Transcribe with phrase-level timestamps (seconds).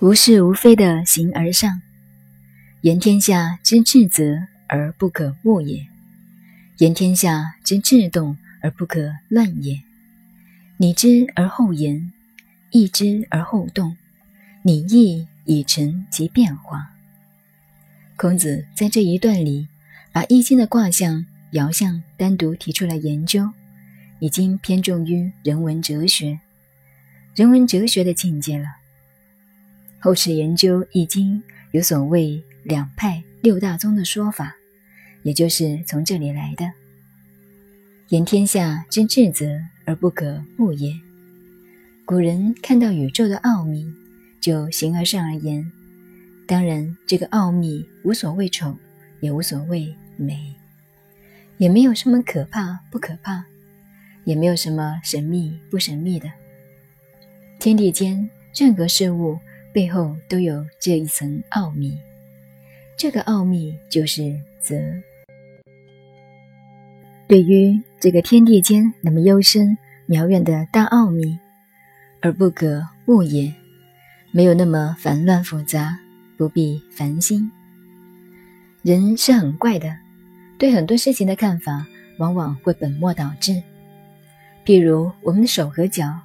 [0.00, 1.82] 无是无非的形而上，
[2.82, 5.88] 言天下之至则而不可误也；
[6.76, 9.82] 言天下之至动而不可乱也。
[10.76, 12.12] 拟之而后言，
[12.70, 13.96] 意之而后动，
[14.62, 16.92] 拟意以成其变化。
[18.14, 19.66] 孔子在这一段里，
[20.12, 23.50] 把《易经》的卦象、爻象单独提出来研究，
[24.20, 26.38] 已经偏重于人文哲学、
[27.34, 28.77] 人文哲学的境界了。
[30.00, 31.38] 后世研究《易经》
[31.72, 34.54] 有所谓两派六大宗的说法，
[35.24, 36.70] 也就是从这里来的。
[38.10, 40.94] 言天下之至则而不可不也。
[42.04, 43.92] 古人看到宇宙的奥秘，
[44.40, 45.68] 就形而上而言。
[46.46, 48.78] 当然，这个奥秘无所谓丑，
[49.18, 50.54] 也无所谓美，
[51.56, 53.44] 也没有什么可怕不可怕，
[54.24, 56.30] 也没有什么神秘不神秘的。
[57.58, 59.40] 天地间任何事物。
[59.72, 61.96] 背后都有这一层奥秘，
[62.96, 64.76] 这个奥秘就是泽。
[67.26, 69.76] 对于这个天地间那么幽深
[70.08, 71.38] 渺远的大奥秘，
[72.20, 73.52] 而不可悟也，
[74.32, 75.98] 没有那么烦乱复杂，
[76.36, 77.52] 不必烦心。
[78.82, 79.94] 人是很怪的，
[80.58, 81.86] 对很多事情的看法
[82.18, 83.62] 往往会本末倒置。
[84.64, 86.20] 譬如我们的手和脚，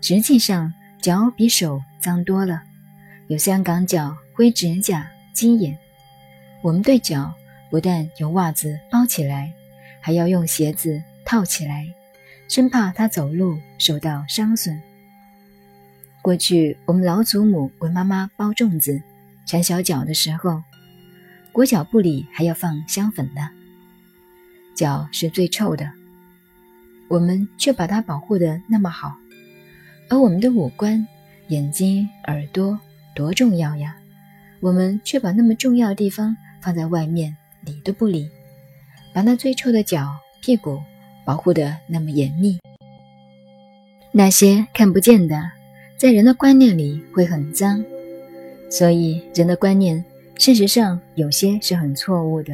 [0.00, 0.72] 实际上
[1.02, 2.62] 脚比手脏多了。
[3.28, 5.76] 有香港脚、灰指甲、鸡眼，
[6.62, 7.34] 我们对脚
[7.68, 9.52] 不但用袜子包起来，
[10.00, 11.92] 还要用鞋子套起来，
[12.48, 14.80] 生怕它走路受到伤损。
[16.22, 19.02] 过去我们老祖母为妈妈包粽子、
[19.44, 20.62] 缠小脚的时候，
[21.50, 23.50] 裹脚布里还要放香粉呢。
[24.76, 25.90] 脚是最臭的，
[27.08, 29.16] 我们却把它保护的那么好，
[30.10, 31.04] 而我们的五官、
[31.48, 32.78] 眼睛、耳朵。
[33.16, 33.96] 多重要呀！
[34.60, 37.34] 我们却把那么重要的地方放在外面，
[37.64, 38.28] 理都不理，
[39.14, 40.06] 把那最臭的脚、
[40.42, 40.78] 屁股
[41.24, 42.58] 保护得那么严密。
[44.12, 45.50] 那些看不见的，
[45.96, 47.82] 在人的观念里会很脏，
[48.70, 50.04] 所以人的观念
[50.38, 52.52] 事实上有些是很错误的。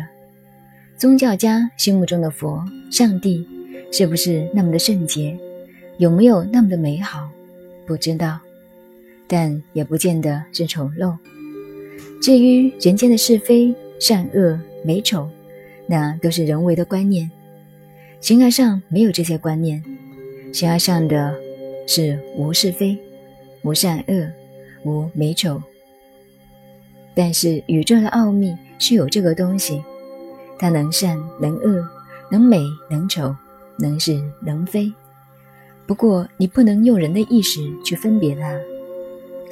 [0.96, 3.44] 宗教家心目中的佛、上帝，
[3.90, 5.36] 是不是那么的圣洁？
[5.98, 7.28] 有没有那么的美好？
[7.84, 8.38] 不知道。
[9.26, 11.16] 但也不见得是丑陋。
[12.20, 15.28] 至于人间的是非、善恶、美丑，
[15.86, 17.30] 那都是人为的观念。
[18.20, 19.82] 形而上没有这些观念，
[20.52, 21.34] 形而上的
[21.86, 22.96] 是无是非、
[23.62, 24.30] 无善恶、
[24.84, 25.60] 无美丑。
[27.14, 29.82] 但是宇宙的奥秘是有这个东西，
[30.58, 31.84] 它能善能恶，
[32.30, 33.34] 能美能丑，
[33.78, 34.92] 能是能非。
[35.86, 38.56] 不过你不能用人的意识去分别它。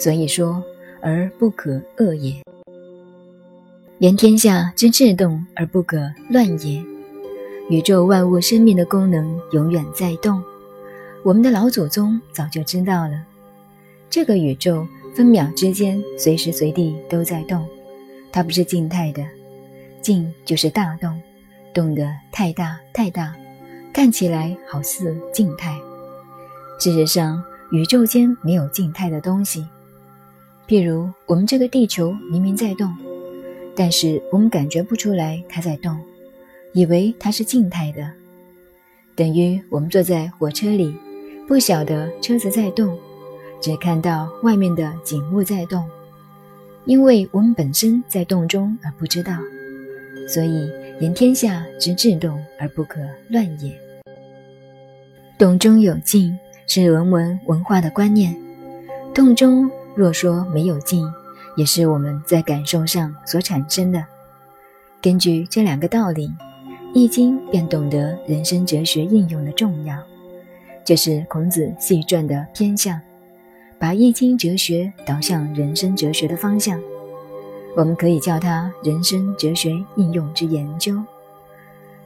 [0.00, 0.64] 所以说，
[1.02, 2.34] 而不可恶也。
[3.98, 6.82] 言天下之至动而不可乱也。
[7.68, 10.42] 宇宙万物生命的功能永远在动。
[11.22, 13.22] 我们的老祖宗早就知道了，
[14.08, 17.68] 这个宇宙分秒之间随时随地都在动，
[18.32, 19.22] 它不是静态的，
[20.00, 21.20] 静就是大动，
[21.74, 23.36] 动得太大太大，
[23.92, 25.78] 看起来好似静态。
[26.80, 29.68] 事实上，宇宙间没有静态的东西。
[30.70, 32.94] 譬如我们这个地球明明在动，
[33.74, 35.98] 但是我们感觉不出来它在动，
[36.72, 38.08] 以为它是静态的，
[39.16, 40.94] 等于我们坐在火车里，
[41.48, 42.96] 不晓得车子在动，
[43.60, 45.84] 只看到外面的景物在动，
[46.84, 49.32] 因为我们本身在动中而不知道，
[50.28, 50.70] 所以
[51.00, 53.76] 言天下之至动而不可乱也。
[55.36, 56.38] 动中有静
[56.68, 58.32] 是人文文化的观念，
[59.12, 59.68] 动中。
[60.00, 61.06] 若说没有尽，
[61.56, 64.02] 也是我们在感受上所产生的。
[65.02, 66.28] 根据这两个道理，
[66.94, 69.94] 《易经》便懂得人生哲学应用的重要。
[70.86, 72.98] 这是孔子细传的偏向，
[73.78, 76.80] 把《易经》哲学导向人生哲学的方向。
[77.76, 80.98] 我们可以叫它人生哲学应用之研究。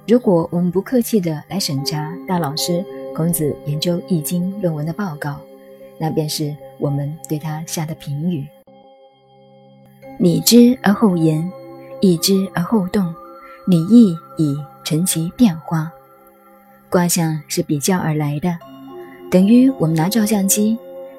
[0.05, 5.39] 如果我们不客气地来审查大老师孔子研究《易经》论文的报告，
[5.97, 6.57] 那便是。
[6.79, 8.47] 我们对他下的评语：
[10.19, 11.51] 拟之而后言，
[12.01, 13.15] 意之而后动，
[13.67, 15.93] 拟意以成其变化。
[16.91, 18.59] 卦象是比较而来的，
[19.31, 20.79] 等于我们拿照相机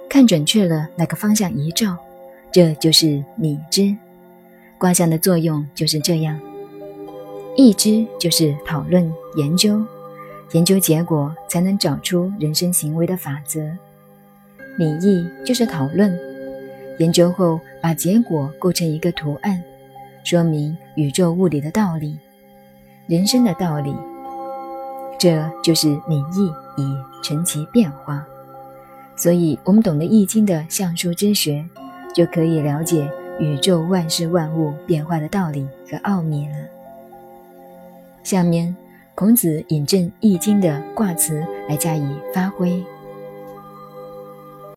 [0.10, 1.98] 看准确了哪个方向一照，
[2.52, 3.96] 这就是拟之。
[4.78, 6.40] 卦象的作用就是这样。
[7.58, 9.82] 意之就是讨论研究，
[10.52, 13.62] 研究结果才能找出人生行为的法则。
[14.78, 16.18] 拟议就是讨论，
[16.98, 19.64] 研究后把结果构成一个图案，
[20.24, 22.18] 说明宇宙物理的道理、
[23.08, 23.96] 人生的道理。
[25.18, 28.26] 这就是理义以成其变化。
[29.16, 31.66] 所以，我们懂得《易经》的象数之学，
[32.14, 36.56] 就可以了解宇宙万事万物变化的道理和奥秘了。
[38.24, 38.76] 下面，
[39.16, 42.84] 孔子引证《易经》的卦辞来加以发挥。